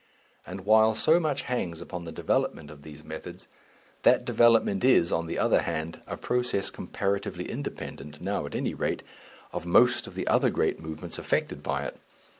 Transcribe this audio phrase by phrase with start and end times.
[0.47, 3.47] And while so much hangs upon the development of these methods,
[4.01, 9.03] that development is, on the other hand, a process comparatively independent, now at any rate,
[9.53, 11.97] of most of the other great movements affected by it.